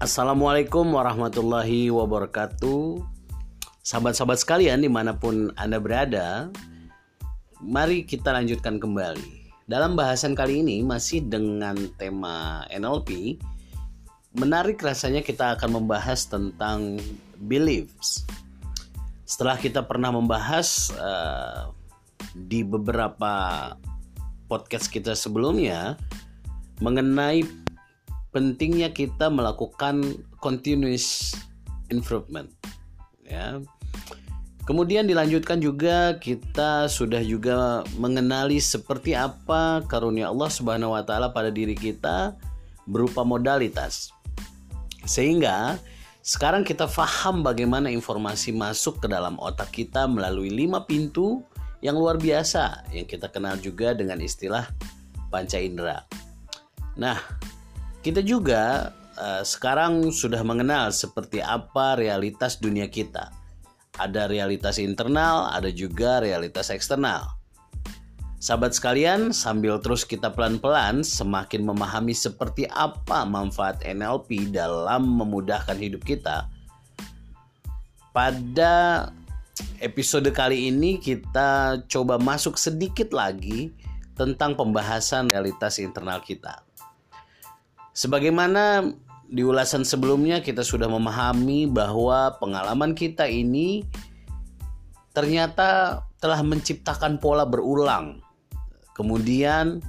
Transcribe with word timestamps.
Assalamualaikum 0.00 0.96
warahmatullahi 0.96 1.92
wabarakatuh. 1.92 3.04
Sahabat-sahabat 3.84 4.40
sekalian 4.40 4.80
di 4.80 4.88
mana 4.88 5.12
pun 5.12 5.52
Anda 5.60 5.76
berada 5.76 6.48
Mari 7.60 8.08
kita 8.08 8.32
lanjutkan 8.32 8.80
kembali. 8.80 9.52
Dalam 9.68 10.00
bahasan 10.00 10.32
kali 10.32 10.64
ini 10.64 10.80
masih 10.80 11.28
dengan 11.28 11.76
tema 12.00 12.64
NLP 12.72 13.36
Menarik 14.40 14.80
rasanya 14.80 15.20
kita 15.20 15.60
akan 15.60 15.84
membahas 15.84 16.24
tentang 16.24 16.96
beliefs. 17.36 18.24
Setelah 19.28 19.60
kita 19.60 19.84
pernah 19.84 20.16
membahas 20.16 20.96
uh, 20.96 21.76
di 22.32 22.64
beberapa 22.64 23.76
podcast 24.48 24.88
kita 24.88 25.12
sebelumnya 25.12 26.00
Mengenai 26.80 27.68
pentingnya 28.30 28.90
kita 28.94 29.28
melakukan 29.30 30.02
continuous 30.38 31.34
improvement 31.90 32.46
ya 33.26 33.58
kemudian 34.66 35.06
dilanjutkan 35.06 35.58
juga 35.58 36.18
kita 36.22 36.86
sudah 36.86 37.22
juga 37.26 37.82
mengenali 37.98 38.62
seperti 38.62 39.18
apa 39.18 39.82
karunia 39.90 40.30
Allah 40.30 40.50
Subhanahu 40.50 40.94
wa 40.94 41.02
taala 41.02 41.34
pada 41.34 41.50
diri 41.50 41.74
kita 41.74 42.38
berupa 42.86 43.26
modalitas 43.26 44.14
sehingga 45.06 45.78
sekarang 46.20 46.62
kita 46.62 46.84
faham 46.84 47.40
bagaimana 47.40 47.88
informasi 47.88 48.52
masuk 48.52 49.00
ke 49.00 49.06
dalam 49.08 49.40
otak 49.40 49.72
kita 49.72 50.04
melalui 50.04 50.52
lima 50.52 50.84
pintu 50.84 51.40
yang 51.80 51.96
luar 51.96 52.20
biasa 52.20 52.84
yang 52.92 53.08
kita 53.08 53.32
kenal 53.32 53.56
juga 53.56 53.96
dengan 53.96 54.20
istilah 54.20 54.68
panca 55.32 55.56
indera. 55.56 56.04
Nah, 57.00 57.16
kita 58.00 58.24
juga 58.24 58.92
uh, 59.20 59.44
sekarang 59.44 60.08
sudah 60.08 60.40
mengenal 60.40 60.88
seperti 60.92 61.44
apa 61.44 61.96
realitas 62.00 62.56
dunia 62.56 62.88
kita. 62.88 63.28
Ada 64.00 64.32
realitas 64.32 64.80
internal, 64.80 65.52
ada 65.52 65.68
juga 65.68 66.24
realitas 66.24 66.72
eksternal. 66.72 67.28
Sahabat 68.40 68.72
sekalian, 68.72 69.36
sambil 69.36 69.76
terus 69.84 70.08
kita 70.08 70.32
pelan-pelan 70.32 71.04
semakin 71.04 71.60
memahami 71.60 72.16
seperti 72.16 72.64
apa 72.72 73.28
manfaat 73.28 73.84
NLP 73.84 74.48
dalam 74.48 75.04
memudahkan 75.04 75.76
hidup 75.76 76.00
kita. 76.00 76.48
Pada 78.16 79.12
episode 79.84 80.32
kali 80.32 80.72
ini 80.72 80.96
kita 80.96 81.84
coba 81.84 82.16
masuk 82.16 82.56
sedikit 82.56 83.12
lagi 83.12 83.76
tentang 84.16 84.56
pembahasan 84.56 85.28
realitas 85.28 85.76
internal 85.76 86.24
kita. 86.24 86.69
Sebagaimana 88.00 88.88
di 89.28 89.44
ulasan 89.44 89.84
sebelumnya 89.84 90.40
kita 90.40 90.64
sudah 90.64 90.88
memahami 90.88 91.68
bahwa 91.68 92.32
pengalaman 92.40 92.96
kita 92.96 93.28
ini 93.28 93.84
ternyata 95.12 96.00
telah 96.16 96.40
menciptakan 96.40 97.20
pola 97.20 97.44
berulang. 97.44 98.24
Kemudian 98.96 99.84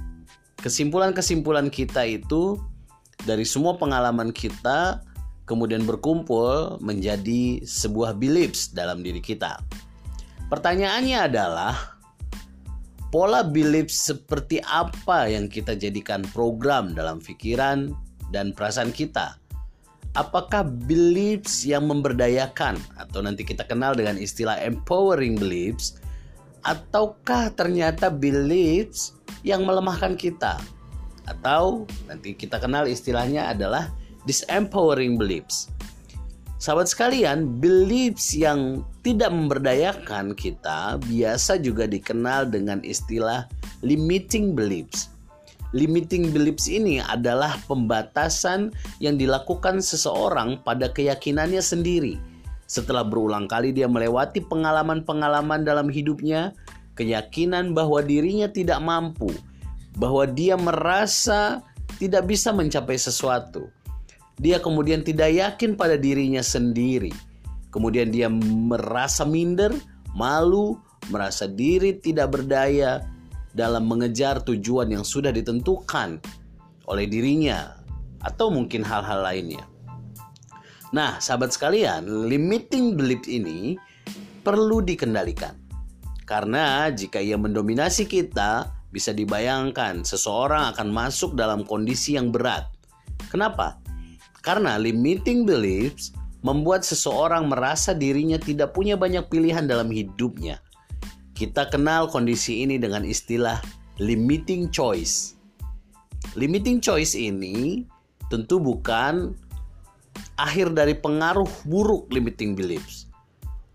kesimpulan-kesimpulan 0.60 1.72
kita 1.72 2.04
itu 2.04 2.60
dari 3.24 3.48
semua 3.48 3.80
pengalaman 3.80 4.28
kita 4.28 5.00
kemudian 5.48 5.88
berkumpul 5.88 6.76
menjadi 6.84 7.64
sebuah 7.64 8.12
beliefs 8.20 8.76
dalam 8.76 9.00
diri 9.00 9.24
kita. 9.24 9.56
Pertanyaannya 10.52 11.32
adalah 11.32 11.91
pola 13.12 13.44
belief 13.44 13.92
seperti 13.92 14.64
apa 14.64 15.28
yang 15.28 15.46
kita 15.46 15.76
jadikan 15.76 16.24
program 16.32 16.96
dalam 16.96 17.20
pikiran 17.20 17.92
dan 18.32 18.56
perasaan 18.56 18.88
kita? 18.88 19.36
Apakah 20.16 20.64
beliefs 20.64 21.68
yang 21.68 21.88
memberdayakan 21.88 22.80
atau 22.96 23.20
nanti 23.20 23.44
kita 23.44 23.68
kenal 23.68 23.92
dengan 23.92 24.16
istilah 24.16 24.56
empowering 24.64 25.36
beliefs 25.36 26.00
ataukah 26.64 27.52
ternyata 27.52 28.08
beliefs 28.08 29.12
yang 29.44 29.68
melemahkan 29.68 30.16
kita? 30.16 30.56
Atau 31.28 31.84
nanti 32.08 32.32
kita 32.32 32.56
kenal 32.60 32.88
istilahnya 32.88 33.52
adalah 33.52 33.92
disempowering 34.24 35.20
beliefs. 35.20 35.68
Sahabat 36.60 36.88
sekalian, 36.88 37.60
beliefs 37.60 38.36
yang 38.36 38.84
tidak 39.02 39.34
memberdayakan 39.34 40.34
kita 40.34 40.98
biasa 41.10 41.58
juga 41.58 41.90
dikenal 41.90 42.50
dengan 42.50 42.78
istilah 42.86 43.50
limiting 43.82 44.54
beliefs. 44.54 45.10
Limiting 45.74 46.30
beliefs 46.30 46.68
ini 46.68 47.00
adalah 47.00 47.56
pembatasan 47.66 48.70
yang 49.00 49.16
dilakukan 49.16 49.80
seseorang 49.80 50.60
pada 50.62 50.92
keyakinannya 50.92 51.64
sendiri. 51.64 52.20
Setelah 52.68 53.02
berulang 53.02 53.48
kali 53.48 53.72
dia 53.72 53.88
melewati 53.88 54.44
pengalaman-pengalaman 54.44 55.64
dalam 55.64 55.88
hidupnya, 55.88 56.52
keyakinan 56.94 57.72
bahwa 57.72 58.04
dirinya 58.04 58.52
tidak 58.52 58.84
mampu, 58.84 59.32
bahwa 59.96 60.28
dia 60.28 60.60
merasa 60.60 61.64
tidak 61.96 62.28
bisa 62.28 62.52
mencapai 62.52 63.00
sesuatu 63.00 63.72
dia 64.42 64.58
kemudian 64.58 65.06
tidak 65.06 65.30
yakin 65.30 65.78
pada 65.78 65.94
dirinya 65.94 66.40
sendiri. 66.40 67.12
Kemudian 67.72 68.12
dia 68.12 68.28
merasa 68.28 69.24
minder, 69.24 69.72
malu, 70.12 70.76
merasa 71.08 71.48
diri 71.48 71.96
tidak 71.98 72.36
berdaya 72.36 73.00
dalam 73.56 73.88
mengejar 73.88 74.44
tujuan 74.44 74.92
yang 74.92 75.04
sudah 75.04 75.32
ditentukan 75.32 76.20
oleh 76.86 77.04
dirinya 77.08 77.80
atau 78.20 78.52
mungkin 78.52 78.84
hal-hal 78.84 79.24
lainnya. 79.24 79.64
Nah, 80.92 81.16
sahabat 81.16 81.56
sekalian, 81.56 82.28
limiting 82.28 82.92
belief 82.92 83.24
ini 83.24 83.80
perlu 84.44 84.84
dikendalikan. 84.84 85.56
Karena 86.28 86.92
jika 86.92 87.18
ia 87.18 87.40
mendominasi 87.40 88.04
kita, 88.04 88.68
bisa 88.92 89.16
dibayangkan 89.16 90.04
seseorang 90.04 90.76
akan 90.76 90.88
masuk 90.92 91.32
dalam 91.32 91.64
kondisi 91.64 92.20
yang 92.20 92.28
berat. 92.28 92.68
Kenapa? 93.32 93.80
Karena 94.44 94.76
limiting 94.76 95.48
beliefs 95.48 96.12
membuat 96.42 96.82
seseorang 96.82 97.46
merasa 97.46 97.94
dirinya 97.94 98.36
tidak 98.36 98.74
punya 98.74 98.98
banyak 98.98 99.26
pilihan 99.30 99.64
dalam 99.66 99.88
hidupnya. 99.88 100.58
Kita 101.32 101.70
kenal 101.70 102.10
kondisi 102.10 102.66
ini 102.66 102.76
dengan 102.76 103.06
istilah 103.06 103.62
limiting 104.02 104.68
choice. 104.74 105.38
Limiting 106.34 106.82
choice 106.82 107.14
ini 107.14 107.86
tentu 108.30 108.58
bukan 108.58 109.34
akhir 110.38 110.74
dari 110.74 110.98
pengaruh 110.98 111.48
buruk 111.66 112.10
limiting 112.10 112.58
beliefs. 112.58 113.06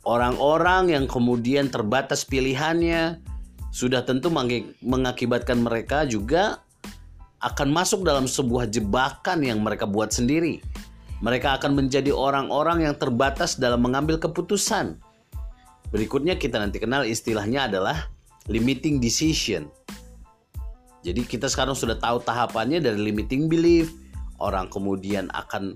Orang-orang 0.08 0.96
yang 0.96 1.06
kemudian 1.08 1.68
terbatas 1.68 2.24
pilihannya 2.24 3.20
sudah 3.76 4.08
tentu 4.08 4.32
mengakibatkan 4.80 5.60
mereka 5.60 6.08
juga 6.08 6.64
akan 7.44 7.70
masuk 7.70 8.02
dalam 8.08 8.26
sebuah 8.26 8.72
jebakan 8.72 9.44
yang 9.44 9.60
mereka 9.62 9.86
buat 9.86 10.10
sendiri. 10.10 10.64
Mereka 11.22 11.58
akan 11.58 11.74
menjadi 11.74 12.14
orang-orang 12.14 12.86
yang 12.86 12.94
terbatas 12.94 13.58
dalam 13.58 13.82
mengambil 13.82 14.22
keputusan. 14.22 15.02
Berikutnya 15.90 16.38
kita 16.38 16.62
nanti 16.62 16.78
kenal 16.78 17.08
istilahnya 17.08 17.66
adalah 17.72 18.12
limiting 18.52 19.02
decision. 19.02 19.72
Jadi 21.02 21.24
kita 21.24 21.48
sekarang 21.48 21.74
sudah 21.74 21.96
tahu 21.96 22.20
tahapannya 22.22 22.84
dari 22.84 23.00
limiting 23.00 23.48
belief, 23.48 23.96
orang 24.44 24.68
kemudian 24.68 25.32
akan 25.32 25.74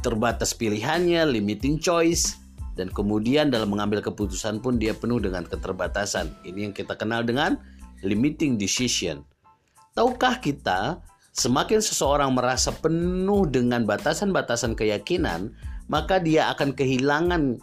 terbatas 0.00 0.56
pilihannya, 0.56 1.26
limiting 1.28 1.76
choice, 1.76 2.40
dan 2.78 2.88
kemudian 2.88 3.52
dalam 3.52 3.68
mengambil 3.74 4.00
keputusan 4.00 4.62
pun 4.64 4.80
dia 4.80 4.96
penuh 4.96 5.20
dengan 5.20 5.44
keterbatasan. 5.44 6.32
Ini 6.46 6.70
yang 6.70 6.74
kita 6.74 6.96
kenal 6.96 7.26
dengan 7.26 7.60
limiting 8.00 8.56
decision. 8.56 9.20
Tahukah 9.92 10.38
kita, 10.40 11.02
semakin 11.34 11.80
seseorang 11.82 12.34
merasa 12.34 12.74
penuh 12.74 13.46
dengan 13.46 13.86
batasan-batasan 13.86 14.74
keyakinan, 14.74 15.54
maka 15.90 16.18
dia 16.22 16.50
akan 16.54 16.74
kehilangan 16.74 17.58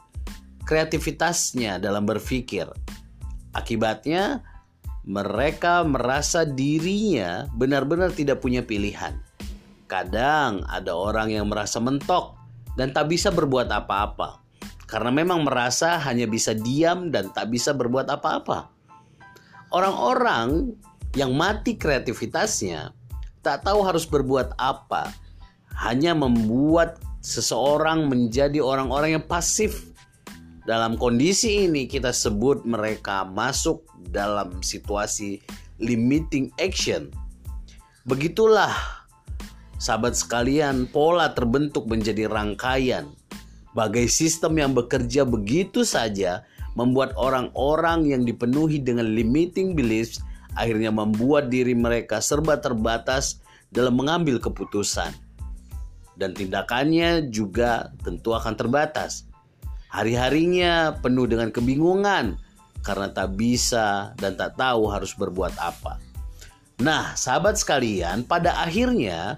kreativitasnya 0.67 1.79
dalam 1.79 2.03
berpikir. 2.03 2.67
Akibatnya, 3.55 4.43
mereka 5.07 5.87
merasa 5.87 6.43
dirinya 6.43 7.47
benar-benar 7.55 8.11
tidak 8.11 8.43
punya 8.43 8.59
pilihan. 8.59 9.15
Kadang 9.87 10.67
ada 10.67 10.91
orang 10.91 11.31
yang 11.31 11.47
merasa 11.47 11.79
mentok 11.79 12.35
dan 12.75 12.91
tak 12.91 13.07
bisa 13.07 13.31
berbuat 13.31 13.71
apa-apa 13.71 14.43
karena 14.87 15.11
memang 15.11 15.43
merasa 15.43 15.99
hanya 15.99 16.27
bisa 16.27 16.55
diam 16.55 17.11
dan 17.11 17.31
tak 17.35 17.51
bisa 17.51 17.75
berbuat 17.75 18.07
apa-apa. 18.07 18.71
Orang-orang 19.71 20.75
yang 21.15 21.35
mati 21.35 21.75
kreativitasnya 21.75 22.95
tak 23.47 23.63
tahu 23.63 23.79
harus 23.79 24.03
berbuat 24.03 24.59
apa, 24.59 25.07
hanya 25.79 26.11
membuat 26.11 26.99
seseorang 27.23 28.11
menjadi 28.11 28.59
orang-orang 28.59 29.15
yang 29.15 29.23
pasif. 29.23 29.95
Dalam 30.67 30.99
kondisi 30.99 31.63
ini 31.63 31.87
kita 31.87 32.11
sebut 32.11 32.67
mereka 32.67 33.23
masuk 33.23 33.87
dalam 34.11 34.59
situasi 34.59 35.39
limiting 35.79 36.51
action. 36.59 37.07
Begitulah 38.03 38.75
sahabat 39.79 40.19
sekalian, 40.19 40.91
pola 40.91 41.31
terbentuk 41.31 41.87
menjadi 41.87 42.27
rangkaian. 42.27 43.07
Bagai 43.71 44.11
sistem 44.11 44.59
yang 44.59 44.75
bekerja 44.75 45.23
begitu 45.23 45.87
saja, 45.87 46.43
membuat 46.75 47.15
orang-orang 47.15 48.11
yang 48.11 48.27
dipenuhi 48.27 48.83
dengan 48.83 49.07
limiting 49.07 49.71
beliefs 49.71 50.19
akhirnya 50.57 50.89
membuat 50.89 51.53
diri 51.53 51.77
mereka 51.77 52.17
serba 52.17 52.57
terbatas 52.57 53.39
dalam 53.69 53.93
mengambil 53.93 54.41
keputusan. 54.41 55.13
Dan 56.17 56.33
tindakannya 56.33 57.29
juga 57.29 57.93
tentu 58.01 58.33
akan 58.33 58.57
terbatas. 58.57 59.29
Hari-harinya 59.93 60.97
penuh 60.97 61.29
dengan 61.29 61.53
kebingungan 61.53 62.41
karena 62.81 63.07
tak 63.13 63.37
bisa 63.37 64.17
dan 64.17 64.33
tak 64.33 64.57
tahu 64.57 64.89
harus 64.89 65.13
berbuat 65.13 65.53
apa. 65.61 66.01
Nah, 66.81 67.13
sahabat 67.13 67.57
sekalian, 67.61 68.25
pada 68.25 68.57
akhirnya 68.65 69.37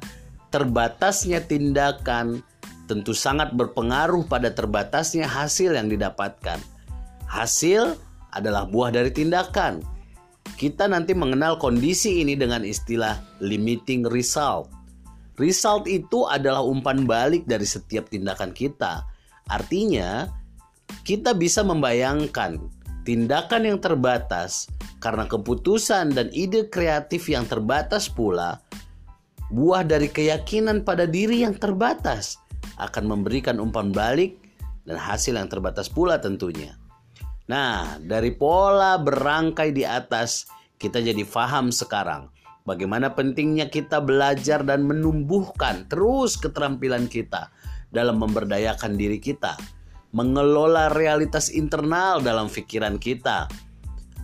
terbatasnya 0.51 1.43
tindakan 1.43 2.43
tentu 2.89 3.13
sangat 3.13 3.53
berpengaruh 3.53 4.25
pada 4.25 4.49
terbatasnya 4.49 5.29
hasil 5.29 5.77
yang 5.77 5.87
didapatkan. 5.87 6.57
Hasil 7.29 7.93
adalah 8.33 8.65
buah 8.65 8.89
dari 8.89 9.13
tindakan. 9.13 9.85
Kita 10.59 10.91
nanti 10.91 11.15
mengenal 11.15 11.55
kondisi 11.55 12.19
ini 12.19 12.35
dengan 12.35 12.67
istilah 12.67 13.15
limiting 13.39 14.03
result. 14.11 14.67
Result 15.39 15.87
itu 15.87 16.27
adalah 16.27 16.59
umpan 16.59 17.07
balik 17.07 17.47
dari 17.47 17.63
setiap 17.63 18.11
tindakan 18.11 18.51
kita. 18.51 19.07
Artinya, 19.47 20.27
kita 21.07 21.31
bisa 21.31 21.63
membayangkan 21.63 22.59
tindakan 23.07 23.71
yang 23.71 23.79
terbatas 23.79 24.67
karena 24.99 25.23
keputusan 25.23 26.11
dan 26.11 26.27
ide 26.35 26.67
kreatif 26.67 27.31
yang 27.31 27.47
terbatas 27.47 28.11
pula 28.11 28.59
buah 29.55 29.87
dari 29.87 30.11
keyakinan 30.11 30.83
pada 30.83 31.07
diri 31.07 31.47
yang 31.47 31.55
terbatas 31.55 32.35
akan 32.75 33.07
memberikan 33.07 33.63
umpan 33.63 33.95
balik 33.95 34.35
dan 34.83 34.99
hasil 34.99 35.39
yang 35.39 35.47
terbatas 35.47 35.87
pula 35.87 36.19
tentunya. 36.19 36.75
Nah, 37.49 37.97
dari 37.97 38.29
pola 38.29 39.01
berangkai 39.01 39.73
di 39.73 39.81
atas, 39.81 40.45
kita 40.77 41.01
jadi 41.01 41.25
faham 41.25 41.73
sekarang 41.73 42.29
bagaimana 42.69 43.09
pentingnya 43.09 43.73
kita 43.73 43.97
belajar 43.97 44.61
dan 44.61 44.85
menumbuhkan 44.85 45.89
terus 45.89 46.37
keterampilan 46.37 47.09
kita 47.09 47.49
dalam 47.89 48.21
memberdayakan 48.21 48.93
diri 48.93 49.17
kita, 49.17 49.57
mengelola 50.13 50.93
realitas 50.93 51.49
internal 51.49 52.21
dalam 52.21 52.45
pikiran 52.53 53.01
kita, 53.01 53.49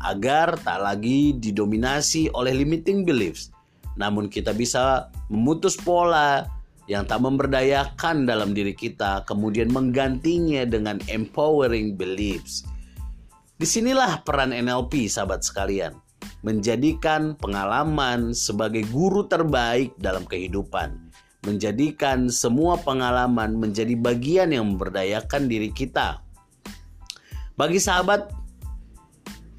agar 0.06 0.62
tak 0.62 0.86
lagi 0.86 1.34
didominasi 1.34 2.30
oleh 2.38 2.54
limiting 2.54 3.10
beliefs, 3.10 3.50
namun 3.98 4.30
kita 4.30 4.54
bisa 4.54 5.10
memutus 5.34 5.74
pola 5.74 6.46
yang 6.86 7.10
tak 7.10 7.26
memberdayakan 7.26 8.30
dalam 8.30 8.54
diri 8.54 8.78
kita, 8.78 9.26
kemudian 9.26 9.74
menggantinya 9.74 10.62
dengan 10.70 11.02
empowering 11.10 11.98
beliefs. 11.98 12.75
Di 13.56 13.64
sinilah 13.64 14.20
peran 14.28 14.52
NLP, 14.52 15.08
sahabat 15.08 15.48
sekalian, 15.48 15.96
menjadikan 16.44 17.40
pengalaman 17.40 18.36
sebagai 18.36 18.84
guru 18.92 19.32
terbaik 19.32 19.96
dalam 19.96 20.28
kehidupan, 20.28 20.92
menjadikan 21.48 22.28
semua 22.28 22.76
pengalaman 22.76 23.56
menjadi 23.56 23.96
bagian 23.96 24.52
yang 24.52 24.76
memberdayakan 24.76 25.48
diri 25.48 25.72
kita. 25.72 26.20
Bagi 27.56 27.80
sahabat 27.80 28.28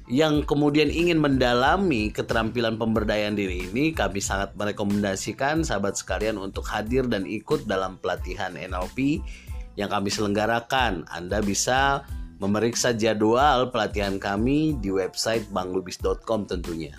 yang 0.05 0.45
kemudian 0.45 0.93
ingin 0.93 1.17
mendalami 1.17 2.13
keterampilan 2.13 2.77
pemberdayaan 2.77 3.33
diri 3.33 3.65
ini, 3.65 3.97
kami 3.97 4.21
sangat 4.21 4.53
merekomendasikan 4.53 5.65
sahabat 5.65 5.97
sekalian 5.97 6.37
untuk 6.37 6.69
hadir 6.69 7.09
dan 7.09 7.25
ikut 7.25 7.65
dalam 7.65 7.97
pelatihan 7.97 8.53
NLP 8.53 9.25
yang 9.73 9.89
kami 9.89 10.13
selenggarakan. 10.13 11.01
Anda 11.09 11.41
bisa 11.41 12.05
memeriksa 12.37 12.93
jadwal 12.93 13.73
pelatihan 13.73 14.21
kami 14.21 14.77
di 14.77 14.93
website 14.93 15.45
banglubis.com 15.49 16.45
tentunya. 16.45 16.93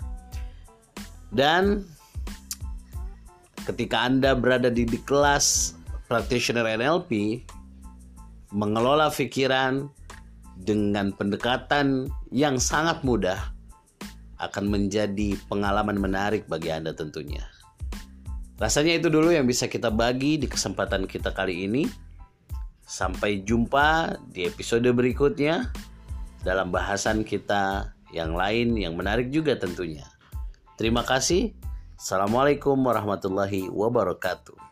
Dan 1.31 1.85
ketika 3.63 4.03
Anda 4.03 4.33
berada 4.35 4.67
di, 4.67 4.83
di 4.83 4.99
kelas 5.05 5.77
practitioner 6.09 6.65
NLP, 6.65 7.45
mengelola 8.51 9.13
pikiran, 9.13 9.87
dengan 10.59 11.15
pendekatan 11.15 12.11
yang 12.35 12.59
sangat 12.59 12.99
mudah 13.07 13.39
akan 14.39 14.67
menjadi 14.67 15.39
pengalaman 15.47 15.99
menarik 15.99 16.47
bagi 16.51 16.71
Anda 16.71 16.91
tentunya. 16.91 17.43
Rasanya 18.59 18.99
itu 18.99 19.07
dulu 19.07 19.31
yang 19.31 19.47
bisa 19.47 19.71
kita 19.71 19.87
bagi 19.87 20.35
di 20.35 20.47
kesempatan 20.47 21.07
kita 21.07 21.31
kali 21.31 21.63
ini. 21.63 21.87
Sampai 22.89 23.45
jumpa 23.45 24.17
di 24.33 24.49
episode 24.49 24.89
berikutnya 24.89 25.69
dalam 26.41 26.73
bahasan 26.73 27.21
kita 27.21 27.93
yang 28.09 28.33
lain 28.33 28.73
yang 28.73 28.97
menarik 28.97 29.29
juga 29.29 29.53
tentunya. 29.61 30.09
Terima 30.73 31.05
kasih. 31.05 31.53
Assalamualaikum 32.01 32.73
warahmatullahi 32.81 33.69
wabarakatuh. 33.69 34.68